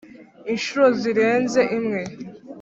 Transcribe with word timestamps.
inshuro 0.51 0.85
zirenze 0.99 1.61
imwe 1.77 2.01